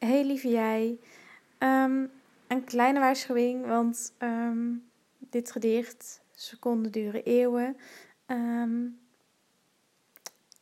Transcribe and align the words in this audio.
Hey 0.00 0.24
lieve 0.24 0.48
jij. 0.48 0.98
Ehm, 1.58 2.06
een 2.46 2.64
kleine 2.64 2.98
waarschuwing, 2.98 3.66
want 3.66 4.14
ehm, 4.18 4.72
dit 5.18 5.52
gedicht, 5.52 6.22
Seconden 6.30 6.92
duren 6.92 7.24
eeuwen, 7.24 7.76
ehm, 8.26 8.86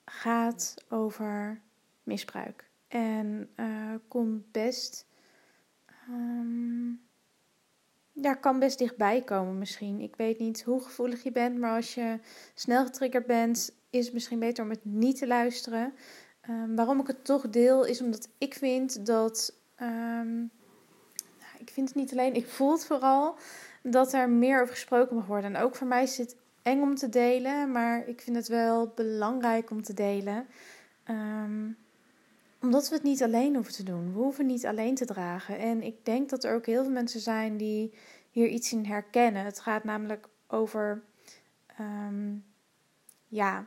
gaat 0.05 0.75
over 0.89 1.61
misbruik. 2.03 2.71
En 2.89 3.51
uh, 3.57 3.95
komt 4.09 4.53
best. 4.53 5.07
ja, 8.13 8.35
kan 8.35 8.59
best 8.59 8.79
dichtbij 8.79 9.23
komen 9.23 9.59
misschien. 9.59 10.01
Ik 10.01 10.17
weet 10.17 10.39
niet 10.39 10.63
hoe 10.63 10.81
gevoelig 10.81 11.23
je 11.23 11.33
bent, 11.33 11.59
maar 11.59 11.75
als 11.75 11.95
je 11.95 12.19
snel 12.55 12.85
getriggerd 12.85 13.27
bent, 13.27 13.75
is 13.91 14.05
het 14.05 14.15
misschien 14.15 14.39
beter 14.39 14.65
om 14.65 14.71
het 14.71 14.85
niet 14.85 15.19
te 15.19 15.27
luisteren. 15.27 15.95
Um, 16.49 16.77
waarom 16.77 17.01
ik 17.01 17.07
het 17.07 17.25
toch 17.25 17.49
deel, 17.49 17.85
is 17.85 18.01
omdat 18.01 18.29
ik 18.39 18.55
vind 18.55 19.07
dat. 19.07 19.55
Um, 19.81 20.51
nou, 21.39 21.53
ik 21.59 21.71
vind 21.71 21.89
het 21.89 21.97
niet 21.97 22.13
alleen, 22.13 22.35
ik 22.35 22.47
voel 22.47 22.73
het 22.73 22.87
vooral 22.87 23.37
dat 23.83 24.13
er 24.13 24.31
meer 24.31 24.61
over 24.61 24.75
gesproken 24.75 25.17
mag 25.17 25.27
worden. 25.27 25.55
En 25.55 25.63
ook 25.63 25.77
voor 25.77 25.87
mij 25.87 26.03
is 26.03 26.19
het 26.19 26.37
eng 26.63 26.83
om 26.83 26.95
te 26.95 27.09
delen, 27.09 27.73
maar 27.73 28.09
ik 28.09 28.21
vind 28.21 28.37
het 28.37 28.49
wel 28.49 28.93
belangrijk 28.95 29.71
om 29.71 29.83
te 29.83 29.95
delen. 29.95 30.47
Um, 31.11 31.77
omdat 32.61 32.89
we 32.89 32.95
het 32.95 33.05
niet 33.05 33.23
alleen 33.23 33.55
hoeven 33.55 33.73
te 33.73 33.83
doen. 33.83 34.13
We 34.13 34.19
hoeven 34.19 34.47
niet 34.47 34.67
alleen 34.67 34.95
te 34.95 35.05
dragen. 35.05 35.59
En 35.59 35.83
ik 35.83 36.05
denk 36.05 36.29
dat 36.29 36.45
er 36.45 36.55
ook 36.55 36.67
heel 36.67 36.83
veel 36.83 36.93
mensen 36.93 37.21
zijn 37.21 37.57
die 37.57 37.95
hier 38.31 38.49
iets 38.49 38.73
in 38.73 38.85
herkennen. 38.85 39.45
Het 39.45 39.61
gaat 39.61 39.85
namelijk 39.85 40.29
over. 40.47 41.03
ja, 43.29 43.67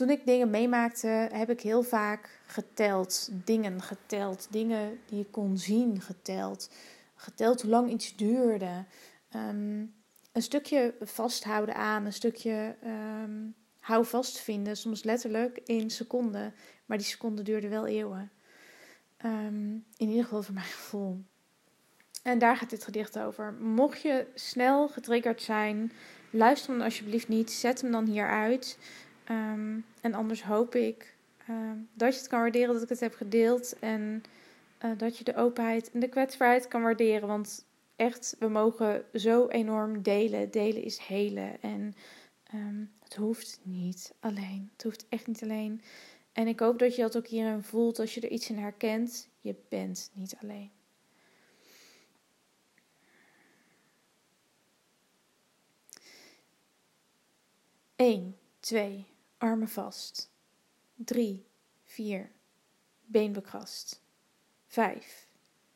toen 0.00 0.10
ik 0.10 0.26
dingen 0.26 0.50
meemaakte, 0.50 1.28
heb 1.32 1.50
ik 1.50 1.60
heel 1.60 1.82
vaak 1.82 2.40
geteld. 2.46 3.28
Dingen 3.44 3.82
geteld. 3.82 4.46
Dingen 4.50 5.00
die 5.06 5.20
ik 5.20 5.30
kon 5.30 5.58
zien 5.58 6.00
geteld. 6.00 6.70
Geteld 7.14 7.62
hoe 7.62 7.70
lang 7.70 7.90
iets 7.90 8.16
duurde. 8.16 8.84
Um, 9.36 9.94
een 10.32 10.42
stukje 10.42 10.94
vasthouden 11.00 11.74
aan, 11.74 12.04
een 12.04 12.12
stukje 12.12 12.76
um, 12.84 13.54
hou 13.80 14.04
vast 14.04 14.38
vinden. 14.38 14.76
Soms 14.76 15.02
letterlijk 15.02 15.60
in 15.64 15.90
seconden. 15.90 16.54
Maar 16.86 16.98
die 16.98 17.06
seconden 17.06 17.44
duurden 17.44 17.70
wel 17.70 17.86
eeuwen. 17.86 18.30
Um, 19.24 19.84
in 19.96 20.08
ieder 20.08 20.24
geval 20.24 20.42
voor 20.42 20.54
mijn 20.64 20.66
gevoel. 20.66 21.24
En 22.22 22.38
daar 22.38 22.56
gaat 22.56 22.70
dit 22.70 22.84
gedicht 22.84 23.18
over. 23.18 23.52
Mocht 23.52 24.02
je 24.02 24.26
snel 24.34 24.88
getriggerd 24.88 25.42
zijn, 25.42 25.92
luister 26.30 26.72
dan 26.72 26.84
alsjeblieft 26.84 27.28
niet. 27.28 27.50
Zet 27.50 27.80
hem 27.80 27.90
dan 27.90 28.06
hier 28.06 28.28
uit. 28.28 28.78
Um, 29.30 29.84
en 30.00 30.14
anders 30.14 30.42
hoop 30.42 30.74
ik 30.74 31.16
uh, 31.50 31.70
dat 31.92 32.12
je 32.12 32.18
het 32.18 32.28
kan 32.28 32.40
waarderen 32.40 32.72
dat 32.72 32.82
ik 32.82 32.88
het 32.88 33.00
heb 33.00 33.14
gedeeld. 33.14 33.78
En 33.78 34.22
uh, 34.84 34.98
dat 34.98 35.18
je 35.18 35.24
de 35.24 35.36
openheid 35.36 35.90
en 35.90 36.00
de 36.00 36.08
kwetsbaarheid 36.08 36.68
kan 36.68 36.82
waarderen. 36.82 37.28
Want 37.28 37.64
echt, 37.96 38.36
we 38.38 38.48
mogen 38.48 39.04
zo 39.14 39.48
enorm 39.48 40.02
delen. 40.02 40.50
Delen 40.50 40.82
is 40.82 40.98
helen. 40.98 41.62
En 41.62 41.94
um, 42.54 42.92
het 43.02 43.14
hoeft 43.14 43.60
niet 43.62 44.14
alleen. 44.20 44.70
Het 44.72 44.82
hoeft 44.82 45.06
echt 45.08 45.26
niet 45.26 45.42
alleen. 45.42 45.82
En 46.32 46.46
ik 46.46 46.60
hoop 46.60 46.78
dat 46.78 46.96
je 46.96 47.02
dat 47.02 47.16
ook 47.16 47.26
hierin 47.26 47.62
voelt 47.62 47.98
als 47.98 48.14
je 48.14 48.20
er 48.20 48.30
iets 48.30 48.50
in 48.50 48.58
herkent. 48.58 49.28
Je 49.40 49.54
bent 49.68 50.10
niet 50.14 50.36
alleen. 50.42 50.70
Eén, 57.96 58.36
twee, 58.60 59.09
armen 59.40 59.68
vast. 59.68 60.30
3, 60.94 61.46
4, 61.84 62.30
been 63.06 63.32
bekrast. 63.32 64.02
5, 64.66 65.26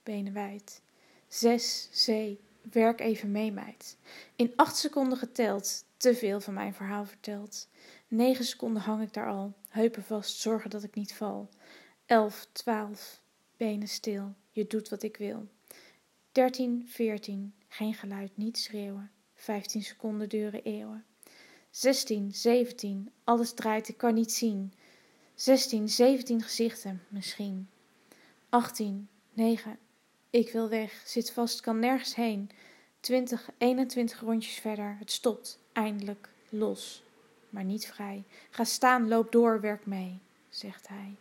benen 0.02 0.32
wijd. 0.32 0.82
6, 1.28 1.88
zee, 1.90 2.40
werk 2.72 3.00
even 3.00 3.30
mee, 3.30 3.52
meid. 3.52 3.96
In 4.36 4.53
8 4.56 4.76
seconden 4.76 5.19
geteld, 5.19 5.84
te 5.97 6.14
veel 6.14 6.41
van 6.41 6.54
mijn 6.54 6.74
verhaal 6.74 7.04
verteld. 7.04 7.69
9 8.08 8.44
seconden 8.44 8.82
hang 8.82 9.03
ik 9.03 9.12
daar 9.12 9.28
al, 9.28 9.53
heupen 9.69 10.03
vast, 10.04 10.36
zorgen 10.36 10.70
dat 10.70 10.82
ik 10.82 10.94
niet 10.94 11.14
val. 11.14 11.48
11, 12.06 12.47
12, 12.53 13.20
benen 13.56 13.88
stil, 13.88 14.34
je 14.50 14.66
doet 14.66 14.88
wat 14.88 15.03
ik 15.03 15.16
wil. 15.16 15.48
13, 16.32 16.84
14, 16.88 17.54
geen 17.69 17.94
geluid, 17.94 18.36
niet 18.36 18.58
schreeuwen. 18.58 19.10
15 19.34 19.82
seconden 19.82 20.28
duren 20.28 20.62
eeuwen. 20.62 21.04
16, 21.74 22.34
17, 22.34 23.10
alles 23.24 23.52
draait, 23.52 23.88
ik 23.88 23.96
kan 23.96 24.14
niet 24.14 24.32
zien. 24.32 24.72
16, 25.34 25.88
17 25.88 26.42
gezichten, 26.42 27.02
misschien. 27.08 27.68
18, 28.48 29.08
9, 29.32 29.78
ik 30.30 30.52
wil 30.52 30.68
weg, 30.68 31.02
zit 31.04 31.32
vast, 31.32 31.60
kan 31.60 31.78
nergens 31.78 32.14
heen. 32.14 32.50
20, 33.00 33.50
21 33.58 34.20
rondjes 34.20 34.54
verder, 34.54 34.96
het 34.98 35.10
stopt, 35.10 35.58
eindelijk, 35.72 36.28
los, 36.48 37.02
maar 37.50 37.64
niet 37.64 37.86
vrij. 37.86 38.24
Ga 38.50 38.64
staan, 38.64 39.08
loop 39.08 39.32
door, 39.32 39.60
werk 39.60 39.86
mee, 39.86 40.20
zegt 40.48 40.88
hij. 40.88 41.16